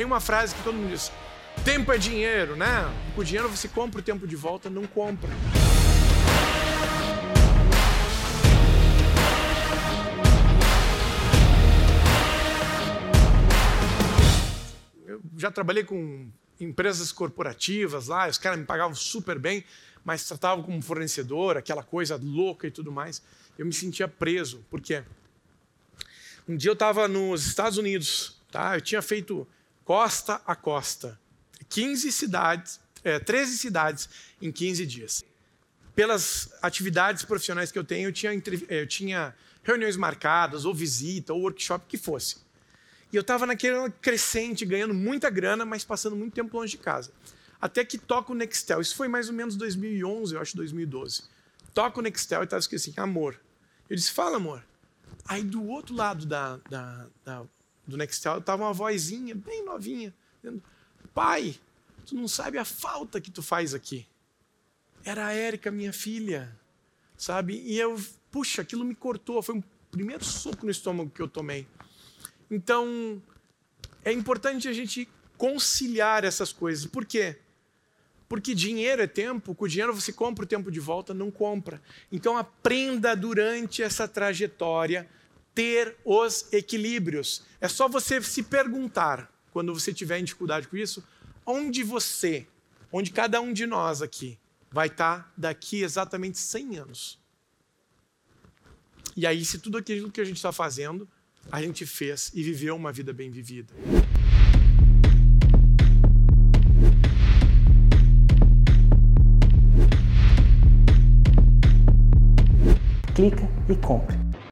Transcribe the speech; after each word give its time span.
Tem 0.00 0.06
uma 0.06 0.18
frase 0.18 0.54
que 0.54 0.62
todo 0.62 0.76
mundo 0.76 0.88
diz: 0.88 1.12
tempo 1.62 1.92
é 1.92 1.98
dinheiro, 1.98 2.56
né? 2.56 2.90
Com 3.14 3.22
dinheiro 3.22 3.50
você 3.50 3.68
compra 3.68 4.00
o 4.00 4.02
tempo 4.02 4.26
de 4.26 4.34
volta, 4.34 4.70
não 4.70 4.86
compra. 4.86 5.28
Eu 15.06 15.20
já 15.36 15.50
trabalhei 15.50 15.84
com 15.84 16.30
empresas 16.58 17.12
corporativas 17.12 18.06
lá, 18.06 18.26
os 18.26 18.38
caras 18.38 18.58
me 18.58 18.64
pagavam 18.64 18.94
super 18.94 19.38
bem, 19.38 19.62
mas 20.02 20.24
tratavam 20.24 20.64
como 20.64 20.80
fornecedor, 20.80 21.58
aquela 21.58 21.82
coisa 21.82 22.18
louca 22.22 22.66
e 22.66 22.70
tudo 22.70 22.90
mais. 22.90 23.22
Eu 23.58 23.66
me 23.66 23.72
sentia 23.74 24.08
preso, 24.08 24.64
por 24.70 24.80
quê? 24.80 25.04
Um 26.48 26.56
dia 26.56 26.70
eu 26.70 26.72
estava 26.72 27.06
nos 27.06 27.46
Estados 27.46 27.76
Unidos, 27.76 28.40
tá? 28.50 28.78
Eu 28.78 28.80
tinha 28.80 29.02
feito 29.02 29.46
costa 29.84 30.40
a 30.46 30.54
costa, 30.54 31.18
15 31.68 32.12
cidades, 32.12 32.80
é, 33.02 33.18
13 33.18 33.58
cidades 33.58 34.08
em 34.40 34.50
15 34.50 34.86
dias. 34.86 35.24
Pelas 35.94 36.52
atividades 36.62 37.24
profissionais 37.24 37.72
que 37.72 37.78
eu 37.78 37.84
tenho, 37.84 38.08
eu 38.08 38.12
tinha, 38.12 38.32
eu 38.68 38.86
tinha 38.86 39.34
reuniões 39.62 39.96
marcadas, 39.96 40.64
ou 40.64 40.74
visita, 40.74 41.32
ou 41.32 41.40
workshop, 41.42 41.86
que 41.86 41.98
fosse. 41.98 42.38
E 43.12 43.16
eu 43.16 43.22
estava 43.22 43.44
naquele 43.44 43.90
crescente, 44.00 44.64
ganhando 44.64 44.94
muita 44.94 45.28
grana, 45.28 45.64
mas 45.64 45.84
passando 45.84 46.14
muito 46.14 46.32
tempo 46.32 46.56
longe 46.56 46.76
de 46.76 46.78
casa. 46.78 47.12
Até 47.60 47.84
que 47.84 47.98
toca 47.98 48.32
o 48.32 48.34
Nextel. 48.34 48.80
Isso 48.80 48.96
foi 48.96 49.08
mais 49.08 49.28
ou 49.28 49.34
menos 49.34 49.56
2011, 49.56 50.34
eu 50.34 50.40
acho, 50.40 50.56
2012. 50.56 51.24
Toca 51.74 51.98
o 51.98 52.02
Nextel 52.02 52.42
e 52.42 52.44
estava 52.44 52.60
escrito 52.60 52.80
assim, 52.80 52.94
amor. 52.96 53.38
Eu 53.88 53.96
disse, 53.96 54.12
fala, 54.12 54.36
amor. 54.36 54.64
Aí 55.26 55.42
do 55.42 55.66
outro 55.68 55.94
lado 55.94 56.24
da, 56.24 56.58
da, 56.68 57.06
da 57.24 57.44
do 57.86 57.96
Nextel 57.96 58.38
estava 58.38 58.64
uma 58.64 58.72
vozinha, 58.72 59.34
bem 59.34 59.64
novinha, 59.64 60.14
dizendo, 60.42 60.62
pai, 61.12 61.58
tu 62.06 62.14
não 62.14 62.28
sabe 62.28 62.58
a 62.58 62.64
falta 62.64 63.20
que 63.20 63.30
tu 63.30 63.42
faz 63.42 63.74
aqui. 63.74 64.06
Era 65.04 65.26
a 65.26 65.32
Érica, 65.32 65.70
minha 65.70 65.92
filha, 65.92 66.54
sabe? 67.16 67.62
E 67.64 67.78
eu, 67.78 68.00
puxa, 68.30 68.62
aquilo 68.62 68.84
me 68.84 68.94
cortou. 68.94 69.42
Foi 69.42 69.58
o 69.58 69.64
primeiro 69.90 70.24
soco 70.24 70.64
no 70.64 70.70
estômago 70.70 71.10
que 71.10 71.22
eu 71.22 71.28
tomei. 71.28 71.66
Então, 72.50 73.22
é 74.04 74.12
importante 74.12 74.68
a 74.68 74.72
gente 74.72 75.08
conciliar 75.38 76.24
essas 76.24 76.52
coisas. 76.52 76.84
Por 76.86 77.06
quê? 77.06 77.38
Porque 78.28 78.54
dinheiro 78.54 79.02
é 79.02 79.06
tempo, 79.06 79.54
com 79.54 79.64
o 79.64 79.68
dinheiro 79.68 79.92
você 79.92 80.12
compra 80.12 80.44
o 80.44 80.46
tempo 80.46 80.70
de 80.70 80.78
volta, 80.78 81.12
não 81.12 81.30
compra. 81.30 81.82
Então 82.12 82.36
aprenda 82.36 83.16
durante 83.16 83.82
essa 83.82 84.06
trajetória 84.06 85.08
ter 85.60 85.94
os 86.06 86.50
equilíbrios. 86.54 87.42
É 87.60 87.68
só 87.68 87.86
você 87.86 88.22
se 88.22 88.42
perguntar, 88.42 89.30
quando 89.52 89.74
você 89.74 89.92
tiver 89.92 90.18
em 90.18 90.24
dificuldade 90.24 90.66
com 90.66 90.74
isso, 90.74 91.04
onde 91.44 91.82
você, 91.82 92.46
onde 92.90 93.10
cada 93.10 93.42
um 93.42 93.52
de 93.52 93.66
nós 93.66 94.00
aqui 94.00 94.38
vai 94.70 94.86
estar 94.86 95.30
daqui 95.36 95.82
exatamente 95.82 96.38
100 96.38 96.78
anos. 96.78 97.18
E 99.14 99.26
aí, 99.26 99.44
se 99.44 99.58
tudo 99.58 99.76
aquilo 99.76 100.10
que 100.10 100.22
a 100.22 100.24
gente 100.24 100.36
está 100.36 100.50
fazendo 100.50 101.06
a 101.52 101.60
gente 101.60 101.84
fez 101.84 102.30
e 102.32 102.42
viveu 102.42 102.74
uma 102.74 102.90
vida 102.90 103.12
bem 103.12 103.30
vivida. 103.30 103.74
Clica 113.14 113.46
e 113.68 113.76
compre. 113.76 114.29